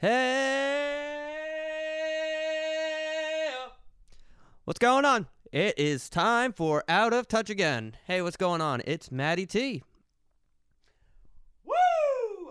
[0.00, 0.14] Hey,
[4.64, 5.26] what's going on?
[5.50, 7.96] It is time for Out of Touch again.
[8.06, 8.80] Hey, what's going on?
[8.84, 9.82] It's Maddie T.
[11.64, 11.72] Woo!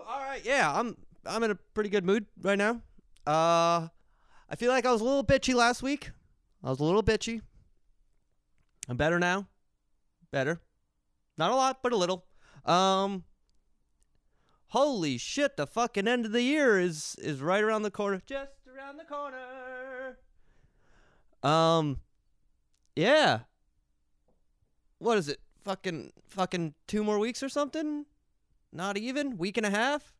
[0.06, 2.82] All right, yeah, I'm I'm in a pretty good mood right now.
[3.26, 3.88] Uh,
[4.50, 6.10] I feel like I was a little bitchy last week.
[6.62, 7.40] I was a little bitchy.
[8.90, 9.46] I'm better now.
[10.30, 10.60] Better.
[11.38, 12.26] Not a lot, but a little.
[12.66, 13.24] Um,
[14.68, 18.22] holy shit, the fucking end of the year is is right around the corner.
[18.26, 20.18] Just around the corner.
[21.42, 22.00] Um
[22.96, 23.40] yeah.
[24.98, 25.40] What is it?
[25.64, 28.06] Fucking fucking two more weeks or something?
[28.72, 29.38] Not even?
[29.38, 30.14] Week and a half?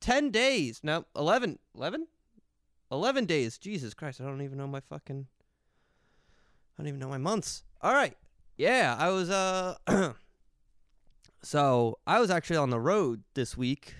[0.00, 0.80] 10 days.
[0.82, 1.58] No, 11.
[1.76, 2.06] 11?
[2.90, 3.58] 11 days.
[3.58, 5.26] Jesus Christ, I don't even know my fucking
[6.78, 7.64] I don't even know my months.
[7.80, 8.16] All right.
[8.56, 9.76] Yeah, I was uh
[11.42, 13.94] So I was actually on the road this week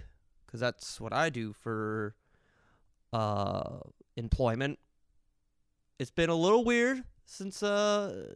[0.46, 2.14] because that's what I do for
[3.12, 3.78] uh,
[4.16, 4.78] employment.
[5.98, 8.34] It's been a little weird since uh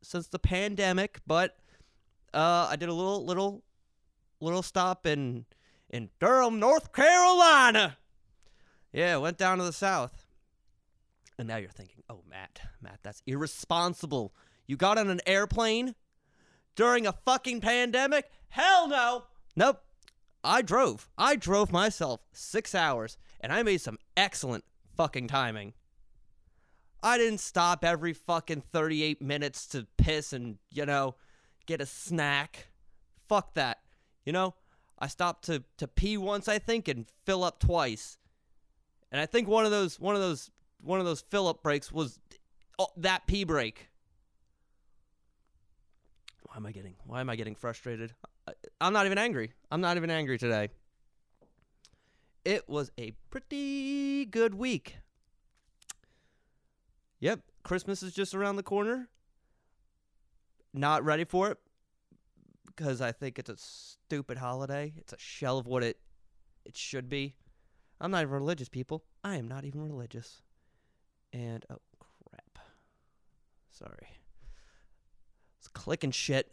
[0.00, 1.56] since the pandemic, but
[2.32, 3.62] uh, I did a little little
[4.40, 5.44] little stop in
[5.90, 7.98] in Durham, North Carolina.
[8.92, 10.26] Yeah, went down to the south.
[11.38, 14.34] And now you're thinking, "Oh, Matt, Matt, that's irresponsible.
[14.66, 15.94] You got on an airplane
[16.78, 18.30] during a fucking pandemic?
[18.50, 19.24] Hell no.
[19.56, 19.82] Nope.
[20.44, 21.08] I drove.
[21.18, 24.62] I drove myself six hours, and I made some excellent
[24.96, 25.74] fucking timing.
[27.02, 31.16] I didn't stop every fucking 38 minutes to piss and, you know,
[31.66, 32.68] get a snack.
[33.28, 33.78] Fuck that.
[34.24, 34.54] You know,
[35.00, 38.18] I stopped to, to pee once, I think, and fill up twice.
[39.10, 40.48] And I think one of those one of those
[40.80, 42.20] one of those fill up breaks was
[42.78, 43.87] oh, that pee break.
[46.58, 48.14] Am I getting why am I getting frustrated?
[48.80, 49.52] I'm not even angry.
[49.70, 50.70] I'm not even angry today.
[52.44, 54.96] It was a pretty good week.
[57.20, 59.08] Yep, Christmas is just around the corner.
[60.74, 61.58] Not ready for it
[62.66, 64.94] because I think it's a stupid holiday.
[64.96, 66.00] It's a shell of what it
[66.64, 67.36] it should be.
[68.00, 69.04] I'm not even religious, people.
[69.22, 70.42] I am not even religious.
[71.32, 72.58] And oh crap.
[73.70, 74.17] Sorry.
[75.78, 76.52] Clicking shit.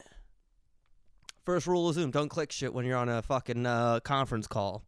[1.46, 4.84] First rule of Zoom: don't click shit when you're on a fucking uh, conference call.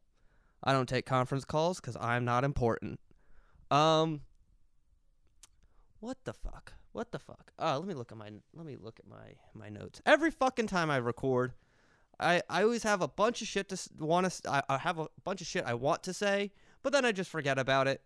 [0.63, 2.99] I don't take conference calls because I'm not important.
[3.71, 4.21] Um.
[5.99, 6.73] What the fuck?
[6.91, 7.51] What the fuck?
[7.57, 10.03] Oh, let me look at my let me look at my my notes.
[10.05, 11.53] Every fucking time I record,
[12.19, 14.51] I I always have a bunch of shit to want to.
[14.51, 16.51] I, I have a bunch of shit I want to say,
[16.83, 18.03] but then I just forget about it.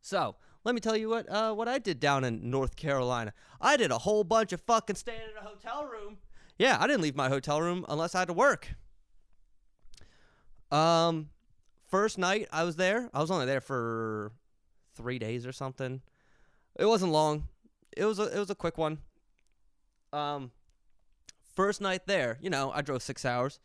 [0.00, 0.36] So
[0.66, 3.32] let me tell you what uh, what I did down in North Carolina.
[3.60, 6.18] I did a whole bunch of fucking staying in a hotel room.
[6.58, 8.74] Yeah, I didn't leave my hotel room unless I had to work.
[10.72, 11.28] Um,
[11.86, 14.32] first night I was there, I was only there for
[14.96, 16.02] three days or something.
[16.76, 17.46] It wasn't long.
[17.96, 18.98] It was a it was a quick one.
[20.12, 20.50] Um,
[21.54, 23.60] first night there, you know, I drove six hours.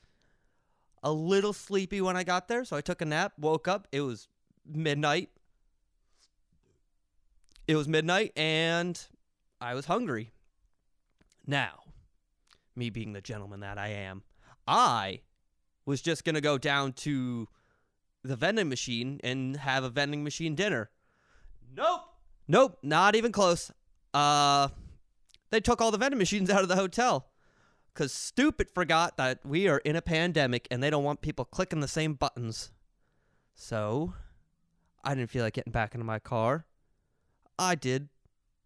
[1.02, 3.34] A little sleepy when I got there, so I took a nap.
[3.40, 3.88] Woke up.
[3.92, 4.28] It was
[4.72, 5.32] midnight.
[7.72, 9.00] It was midnight, and
[9.62, 10.34] I was hungry.
[11.48, 11.80] Now,
[12.76, 14.24] me being the gentleman that I am,
[14.68, 15.22] I
[15.86, 17.48] was just gonna go down to
[18.26, 20.90] the vending machine and have a vending machine dinner.
[21.74, 22.02] Nope.
[22.46, 23.72] Nope, not even close.
[24.14, 24.68] Uh
[25.50, 27.30] they took all the vending machines out of the hotel
[27.94, 31.80] cuz stupid forgot that we are in a pandemic and they don't want people clicking
[31.80, 32.74] the same buttons.
[33.54, 34.14] So,
[35.06, 36.66] I didn't feel like getting back into my car.
[37.58, 38.10] I did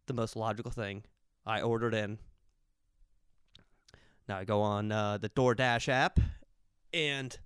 [0.08, 1.04] the most logical thing.
[1.46, 2.20] I ordered in.
[4.28, 6.20] Now I go on uh, the DoorDash app
[6.94, 7.38] and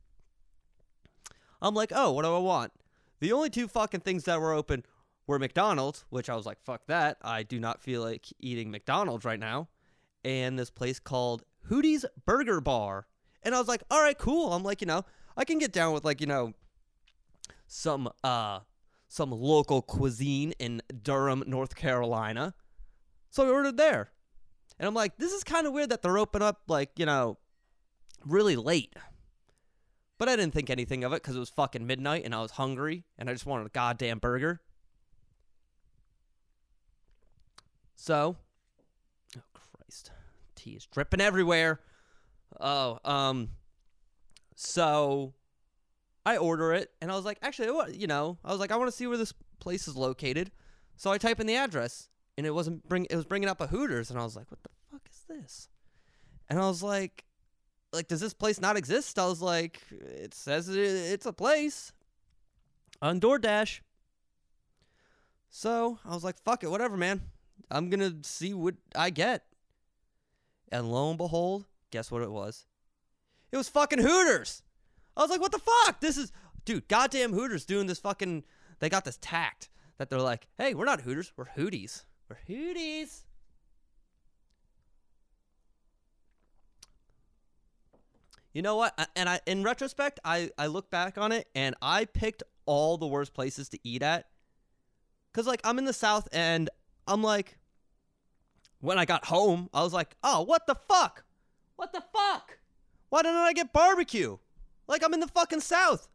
[1.62, 2.72] I'm like, oh, what do I want?
[3.20, 4.86] The only two fucking things that were open
[5.28, 7.18] were McDonald's, which I was like, fuck that.
[7.22, 9.68] I do not feel like eating McDonald's right now.
[10.24, 13.08] And this place called Hootie's Burger Bar.
[13.44, 14.54] And I was like, all right, cool.
[14.54, 15.04] I'm like, you know,
[15.36, 16.54] I can get down with like, you know,
[17.68, 18.60] some uh
[19.10, 22.54] some local cuisine in Durham, North Carolina.
[23.32, 24.12] So I ordered there.
[24.78, 27.38] And I'm like, this is kind of weird that they're open up like, you know,
[28.26, 28.96] really late.
[30.20, 32.52] But I didn't think anything of it because it was fucking midnight and I was
[32.52, 34.62] hungry and I just wanted a goddamn burger.
[37.96, 38.38] So,
[39.36, 40.12] oh Christ,
[40.56, 41.80] tea is dripping everywhere.
[42.62, 43.50] Oh, um,
[44.56, 45.34] so
[46.30, 48.88] I order it and I was like, actually, you know, I was like, I want
[48.88, 50.52] to see where this place is located.
[50.96, 53.68] So I type in the address and it wasn't bring it was bringing up a
[53.68, 55.70] Hooters and I was like, what the fuck is this?
[56.48, 57.26] And I was like,
[57.92, 59.18] like does this place not exist?
[59.18, 61.94] I was like, it says it, it's a place.
[63.02, 63.80] on DoorDash.
[65.50, 67.22] So I was like, fuck it, whatever, man.
[67.72, 69.46] I'm to see what I get.
[70.72, 72.66] And lo and behold, guess what it was?
[73.52, 74.62] It was fucking Hooters.
[75.20, 76.00] I was like, what the fuck?
[76.00, 76.32] This is,
[76.64, 78.46] dude, goddamn Hooters doing this fucking,
[78.80, 82.06] they got this tact that they're like, hey, we're not Hooters, we're Hooties.
[82.30, 83.24] We're Hooties.
[88.54, 89.10] You know what?
[89.18, 93.06] And I, in retrospect, I, I look back on it and I picked all the
[93.06, 94.28] worst places to eat at.
[95.34, 96.70] Cause like I'm in the South and
[97.08, 97.58] I'm like,
[98.80, 101.26] when I got home, I was like, oh, what the fuck?
[101.76, 102.58] What the fuck?
[103.10, 104.38] Why didn't I get barbecue?
[104.90, 106.10] Like I'm in the fucking South.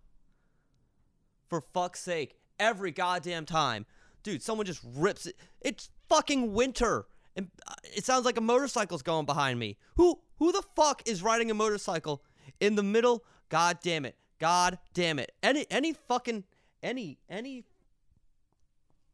[1.48, 3.86] For fuck's sake, every goddamn time.
[4.24, 5.36] Dude, someone just rips it.
[5.60, 7.06] It's fucking winter.
[7.36, 9.76] And uh, it sounds like a motorcycle's going behind me.
[9.96, 12.22] Who who the fuck is riding a motorcycle
[12.60, 13.24] in the middle?
[13.48, 14.16] God damn it.
[14.40, 15.32] God damn it.
[15.42, 16.44] Any any fucking
[16.82, 17.64] any any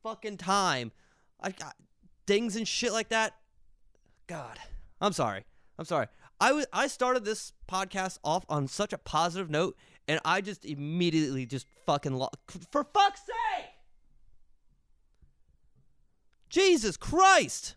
[0.03, 0.91] fucking time.
[1.39, 1.77] I got
[2.25, 3.35] dings and shit like that.
[4.27, 4.59] God.
[5.01, 5.45] I'm sorry.
[5.79, 6.07] I'm sorry.
[6.41, 9.77] I, started this podcast off on such a positive note,
[10.09, 12.31] and I just immediately just fucking lo-
[12.71, 13.67] for fuck's sake.
[16.49, 17.77] Jesus Christ.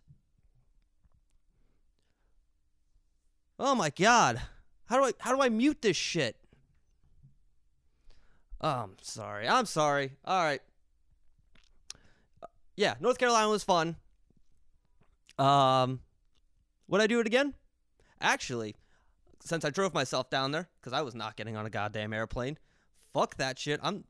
[3.60, 4.42] Oh my god.
[4.86, 6.36] How do I how do I mute this shit?
[8.59, 9.48] Oh, I'm sorry.
[9.48, 10.13] I'm sorry.
[10.25, 10.62] All right.
[12.75, 13.95] Yeah, North Carolina was fun.
[15.38, 16.00] Um
[16.88, 17.54] would I do it again?
[18.24, 18.75] Actually,
[19.44, 22.58] since I drove myself down there cuz I was not getting on a goddamn airplane.
[23.14, 23.80] Fuck that shit.
[23.84, 24.06] I'm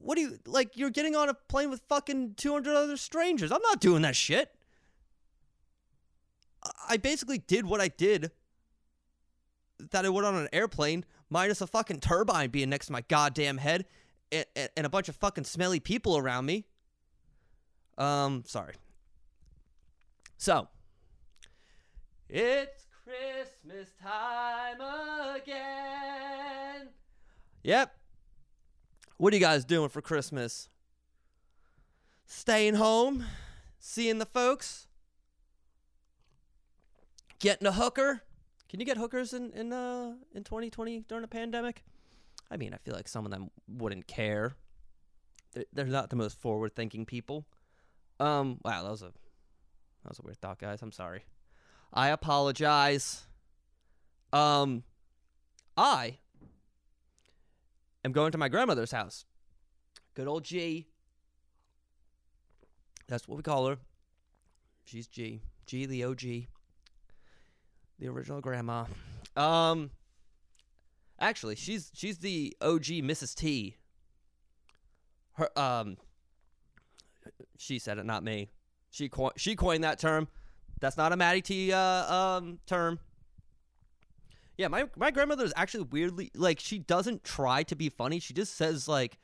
[0.00, 3.52] what do you like you're getting on a plane with fucking 200 other strangers.
[3.52, 4.54] I'm not doing that shit.
[6.88, 8.32] I basically did what I did
[9.90, 13.58] that I would on an airplane, minus a fucking turbine being next to my goddamn
[13.58, 13.84] head
[14.32, 14.46] and,
[14.76, 16.64] and a bunch of fucking smelly people around me.
[17.96, 18.74] Um, sorry.
[20.36, 20.68] So,
[22.28, 24.80] it's Christmas time
[25.36, 26.88] again.
[27.62, 27.94] Yep.
[29.16, 30.68] What are you guys doing for Christmas?
[32.26, 33.24] Staying home?
[33.78, 34.86] Seeing the folks?
[37.38, 38.22] Getting a hooker?
[38.68, 41.84] Can you get hookers in in uh in 2020 during a pandemic?
[42.50, 44.54] I mean, I feel like some of them wouldn't care.
[45.52, 47.46] They're, they're not the most forward-thinking people.
[48.20, 49.12] Um, wow, that was a
[50.02, 50.82] that was a weird thought, guys.
[50.82, 51.24] I'm sorry.
[51.92, 53.26] I apologize.
[54.32, 54.84] Um,
[55.76, 56.18] I
[58.04, 59.24] am going to my grandmother's house.
[60.14, 60.86] Good old G.
[63.06, 63.78] That's what we call her.
[64.84, 65.42] She's G.
[65.66, 66.48] G, the OG
[67.98, 68.84] the original grandma.
[69.36, 69.90] Um,
[71.20, 73.34] actually, she's she's the OG Mrs.
[73.34, 73.76] T.
[75.32, 75.96] Her um,
[77.56, 78.50] she said it, not me.
[78.90, 80.28] She co- she coined that term.
[80.80, 82.98] That's not a Maddie T uh, um term.
[84.56, 88.18] Yeah, my my grandmother is actually weirdly like she doesn't try to be funny.
[88.18, 89.18] She just says like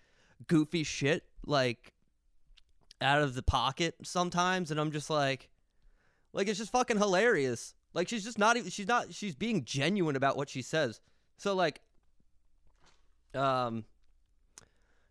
[0.47, 1.93] goofy shit like
[3.01, 5.49] out of the pocket sometimes, and I'm just like,
[6.33, 7.75] like it's just fucking hilarious.
[7.93, 11.01] Like she's just not even she's not she's being genuine about what she says.
[11.37, 11.81] So like
[13.35, 13.85] um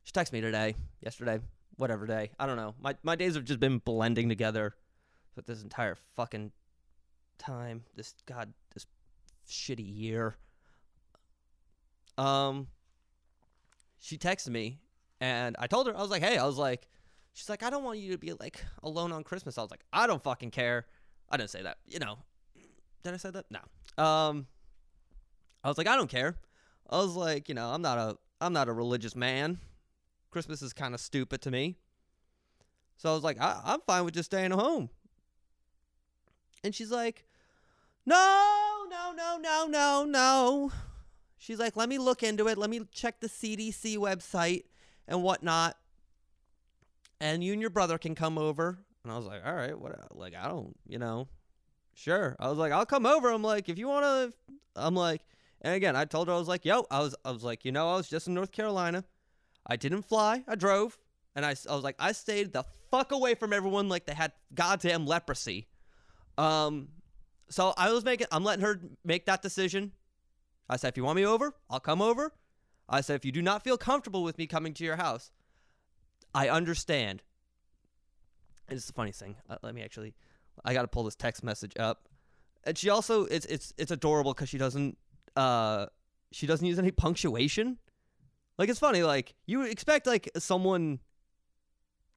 [0.03, 1.39] she texted me today, yesterday,
[1.77, 2.31] whatever day.
[2.39, 2.75] I don't know.
[2.81, 4.75] My my days have just been blending together
[5.35, 6.51] with this entire fucking
[7.37, 7.83] time.
[7.95, 8.85] This god this
[9.49, 10.35] shitty year.
[12.17, 12.67] Um
[13.99, 14.79] she texted me
[15.19, 16.87] and I told her I was like, "Hey, I was like
[17.33, 19.83] she's like, "I don't want you to be like alone on Christmas." I was like,
[19.91, 20.85] "I don't fucking care."
[21.29, 21.77] I didn't say that.
[21.87, 22.19] You know,
[23.03, 23.45] did I say that?
[23.49, 24.03] No.
[24.03, 24.47] Um,
[25.63, 26.35] I was like, I don't care.
[26.89, 29.59] I was like, you know, I'm not a I'm not a religious man.
[30.29, 31.77] Christmas is kind of stupid to me.
[32.97, 34.89] So I was like, I, I'm fine with just staying home.
[36.63, 37.25] And she's like,
[38.05, 40.71] No, no, no, no, no, no.
[41.37, 42.57] She's like, Let me look into it.
[42.57, 44.63] Let me check the CDC website
[45.07, 45.77] and whatnot.
[47.19, 48.79] And you and your brother can come over.
[49.03, 50.15] And I was like, All right, what?
[50.15, 51.27] Like, I don't, you know,
[51.93, 52.35] sure.
[52.39, 53.29] I was like, I'll come over.
[53.29, 54.33] I'm like, if you want to,
[54.75, 55.21] I'm like,
[55.61, 57.71] and again, I told her I was like, yo, I was, I was like, you
[57.71, 59.05] know, I was just in North Carolina.
[59.65, 60.43] I didn't fly.
[60.45, 60.97] I drove,
[61.35, 64.33] and I, I was like, I stayed the fuck away from everyone like they had
[64.53, 65.67] goddamn leprosy.
[66.37, 66.89] Um,
[67.49, 69.91] so I was making, I'm letting her make that decision.
[70.69, 72.31] I said, if you want me over, I'll come over.
[72.89, 75.31] I said, if you do not feel comfortable with me coming to your house,
[76.33, 77.21] I understand.
[78.67, 79.35] And it's the funniest thing.
[79.49, 80.15] Uh, let me actually
[80.63, 82.07] I got to pull this text message up.
[82.63, 84.97] And she also it's it's it's adorable because she doesn't
[85.35, 85.87] uh
[86.31, 87.77] she doesn't use any punctuation.
[88.57, 90.99] Like it's funny, like you would expect like someone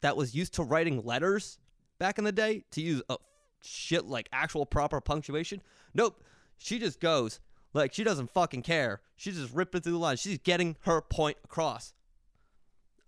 [0.03, 1.59] that was used to writing letters
[1.99, 3.17] back in the day to use a
[3.61, 5.63] shit like actual proper punctuation.
[5.95, 6.23] Nope.
[6.59, 7.41] She just goes.
[7.75, 9.01] Like she doesn't fucking care.
[9.17, 10.17] She's just ripping through the line.
[10.17, 11.93] She's getting her point across.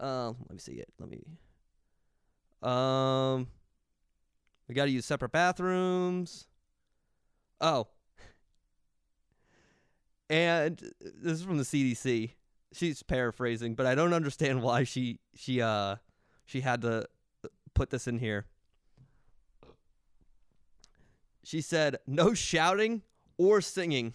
[0.00, 0.88] Um, let me see it.
[0.98, 1.24] Let me
[2.62, 3.46] um
[4.68, 6.46] we gotta use separate bathrooms.
[7.60, 7.88] Oh.
[10.28, 12.32] And this is from the CDC.
[12.72, 15.96] She's paraphrasing, but I don't understand why she she uh
[16.44, 17.06] she had to
[17.74, 18.46] put this in here.
[21.48, 23.00] She said, "No shouting
[23.38, 24.12] or singing.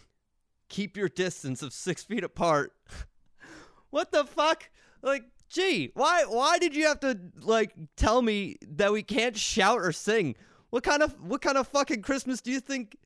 [0.69, 2.73] Keep your distance of six feet apart."
[3.89, 4.69] what the fuck?
[5.01, 9.79] Like, gee, why why did you have to like tell me that we can't shout
[9.79, 10.35] or sing?
[10.69, 12.97] What kind of what kind of fucking Christmas do you think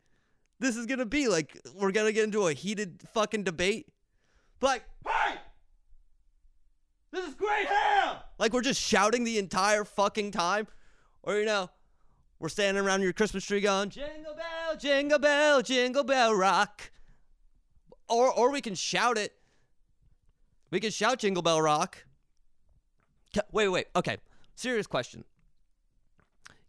[0.60, 1.30] this is gonna be?
[1.30, 3.88] Like, we're gonna get into a heated fucking debate?
[4.60, 5.36] Like, hey,
[7.14, 8.18] this is great ham.
[8.38, 10.68] Like we're just shouting the entire fucking time,
[11.24, 11.70] or you know,
[12.40, 16.92] we're standing around your Christmas tree going jingle bell, jingle bell, jingle bell rock,
[18.08, 19.34] or or we can shout it.
[20.72, 22.06] We can shout jingle bell rock.
[23.52, 24.18] Wait, wait, okay.
[24.56, 25.24] Serious question.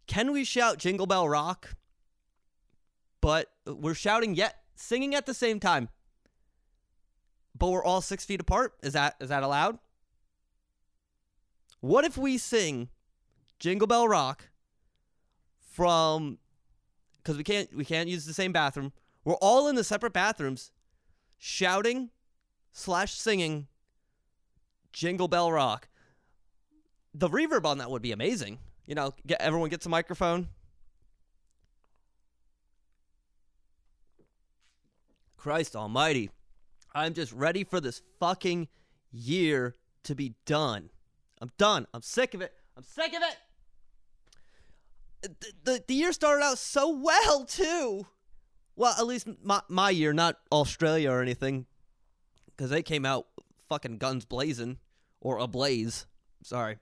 [0.07, 1.75] Can we shout jingle bell rock?
[3.21, 5.89] But we're shouting yet singing at the same time.
[7.57, 8.73] But we're all six feet apart.
[8.81, 9.79] Is that is that allowed?
[11.81, 12.89] What if we sing
[13.57, 14.48] Jingle Bell Rock
[15.79, 16.37] from
[17.15, 18.91] because we can't we can't use the same bathroom.
[19.23, 20.73] We're all in the separate bathrooms,
[21.37, 22.09] shouting
[22.73, 23.67] slash singing
[24.91, 25.87] Jingle Bell Rock.
[27.13, 28.59] The reverb on that would be amazing.
[28.87, 30.49] You know, get everyone gets a microphone.
[35.37, 36.29] Christ Almighty,
[36.93, 38.67] I'm just ready for this fucking
[39.13, 40.89] year to be done.
[41.39, 41.87] I'm done.
[41.93, 42.51] I'm sick of it.
[42.75, 43.37] I'm sick of it.
[45.21, 48.05] The, the, year started out so well, too.
[48.75, 51.65] Well, at least my, my year, not Australia or anything.
[52.45, 53.27] Because they came out
[53.67, 54.77] fucking guns blazing.
[55.21, 56.05] Or ablaze.
[56.43, 56.77] Sorry.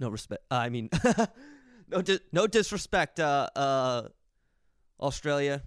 [0.00, 0.42] No respect.
[0.50, 0.88] I mean,
[1.88, 4.08] no, di- no disrespect, uh, uh,
[4.98, 5.62] Australia.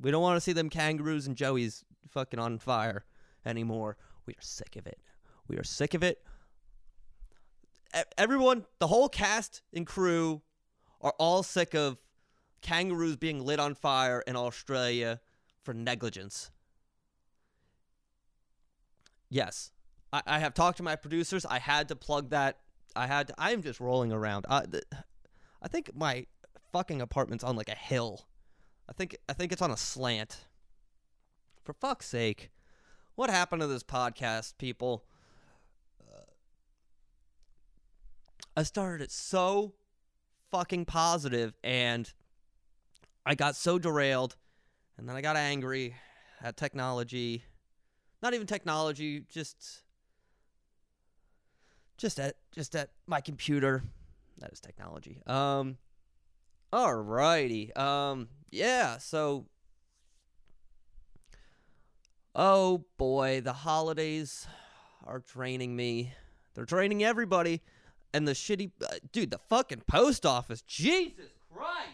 [0.00, 3.04] We don't want to see them kangaroos and joeys fucking on fire
[3.46, 3.96] anymore.
[4.26, 4.98] We are sick of it.
[5.46, 6.22] We are sick of it.
[8.18, 10.42] Everyone, the whole cast and crew
[11.00, 11.98] are all sick of
[12.60, 15.20] kangaroos being lit on fire in Australia
[15.62, 16.50] for negligence.
[19.28, 19.70] Yes,
[20.12, 21.44] I, I have talked to my producers.
[21.44, 22.58] I had to plug that.
[22.96, 23.28] I had.
[23.28, 24.46] To, I am just rolling around.
[24.48, 24.84] I, th-
[25.62, 26.26] I think my
[26.72, 28.26] fucking apartment's on like a hill.
[28.88, 30.46] I think I think it's on a slant.
[31.62, 32.50] For fuck's sake,
[33.14, 35.04] what happened to this podcast, people?
[36.00, 36.24] Uh,
[38.56, 39.74] I started it so
[40.50, 42.12] fucking positive, and
[43.26, 44.36] I got so derailed,
[44.96, 45.94] and then I got angry
[46.40, 47.44] at technology.
[48.22, 49.82] Not even technology, just
[51.96, 53.82] just at just at my computer.
[54.38, 55.22] That is technology.
[55.26, 55.78] Um.
[56.72, 57.76] Alrighty.
[57.76, 58.28] Um.
[58.50, 58.98] Yeah.
[58.98, 59.46] So.
[62.36, 64.46] Oh boy, the holidays
[65.04, 66.12] are draining me.
[66.54, 67.62] They're draining everybody,
[68.14, 69.30] and the shitty uh, dude.
[69.30, 70.62] The fucking post office.
[70.62, 71.90] Jesus Christ,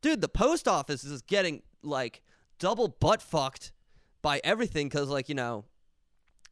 [0.00, 0.20] dude.
[0.20, 2.22] The post office is getting like
[2.60, 3.72] double butt fucked
[4.20, 5.64] by everything because, like, you know,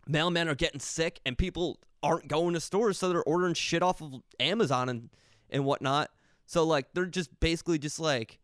[0.09, 4.01] mailmen are getting sick and people aren't going to stores, so they're ordering shit off
[4.03, 5.11] of Amazon and
[5.51, 6.11] and whatnot.
[6.47, 8.39] So like they're just basically just like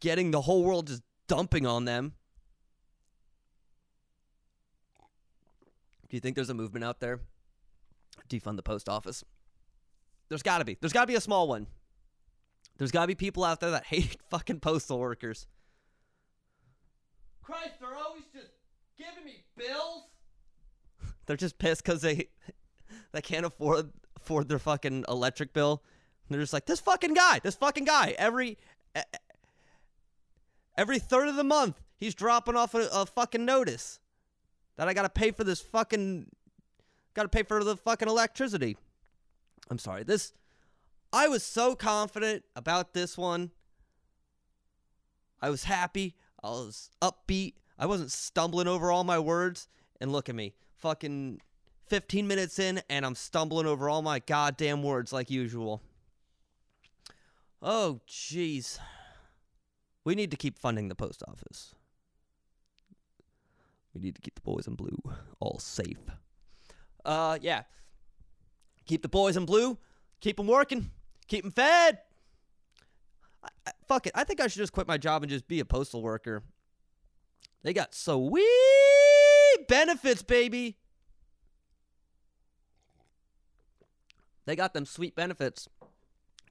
[0.00, 2.14] getting the whole world just dumping on them.
[6.08, 7.20] Do you think there's a movement out there?
[8.28, 9.24] Defund the post office.
[10.28, 10.76] There's got to be.
[10.80, 11.66] There's got to be a small one.
[12.78, 15.46] There's got to be people out there that hate fucking postal workers.
[17.42, 18.52] Christ, they're always just
[18.96, 20.04] giving me bills.
[21.26, 22.28] They're just pissed because they
[23.12, 25.82] they can't afford afford their fucking electric bill.
[26.28, 28.14] And they're just like this fucking guy, this fucking guy.
[28.16, 28.58] Every
[30.76, 34.00] every third of the month, he's dropping off a, a fucking notice
[34.76, 36.26] that I gotta pay for this fucking
[37.14, 38.76] gotta pay for the fucking electricity.
[39.70, 40.04] I'm sorry.
[40.04, 40.32] This
[41.12, 43.50] I was so confident about this one.
[45.40, 46.14] I was happy.
[46.42, 47.54] I was upbeat.
[47.78, 49.68] I wasn't stumbling over all my words.
[50.00, 50.54] And look at me.
[50.78, 51.40] Fucking
[51.86, 55.82] 15 minutes in, and I'm stumbling over all my goddamn words like usual.
[57.60, 58.78] Oh, jeez.
[60.04, 61.74] We need to keep funding the post office.
[63.94, 64.98] We need to keep the boys in blue
[65.38, 65.98] all safe.
[67.04, 67.62] Uh, yeah.
[68.86, 69.78] Keep the boys in blue.
[70.20, 70.90] Keep them working.
[71.28, 71.98] Keep them fed.
[73.42, 74.12] I, I, fuck it.
[74.14, 76.42] I think I should just quit my job and just be a postal worker.
[77.62, 78.46] They got sweet
[79.68, 80.76] benefits, baby.
[84.44, 85.68] They got them sweet benefits.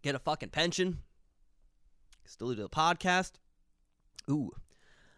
[0.01, 0.99] Get a fucking pension.
[2.25, 3.33] Still do the podcast.
[4.29, 4.51] Ooh,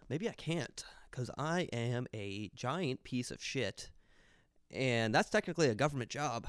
[0.09, 3.91] maybe I can't because I am a giant piece of shit.
[4.73, 6.47] And that's technically a government job.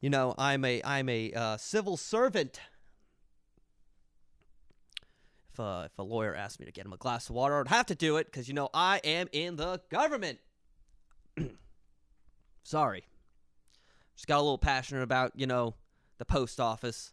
[0.00, 2.60] You know, I'm a I'm a uh, civil servant.
[5.52, 7.68] If uh, if a lawyer asked me to get him a glass of water, I'd
[7.68, 10.38] have to do it because you know I am in the government.
[12.62, 13.04] Sorry,
[14.14, 15.74] just got a little passionate about you know
[16.18, 17.12] the post office,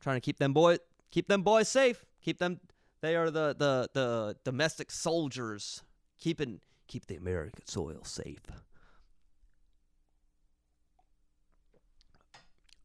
[0.00, 0.78] trying to keep them boy
[1.10, 2.60] keep them boys safe, keep them.
[3.02, 5.82] They are the the the domestic soldiers,
[6.18, 8.40] keeping keep the American soil safe.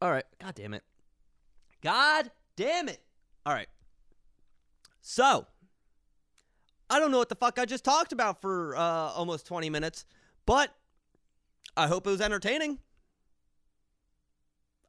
[0.00, 0.24] All right.
[0.40, 0.82] God damn it.
[1.82, 3.00] God damn it.
[3.44, 3.68] All right.
[5.00, 5.46] So,
[6.88, 10.04] I don't know what the fuck I just talked about for uh, almost 20 minutes,
[10.46, 10.74] but
[11.76, 12.78] I hope it was entertaining.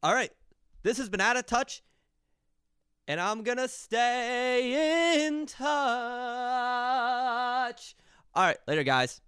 [0.03, 0.31] All right.
[0.84, 1.81] This has been Out of Touch,
[3.07, 5.65] and I'm going to stay in touch.
[8.36, 8.58] All right.
[8.68, 9.22] Later, guys.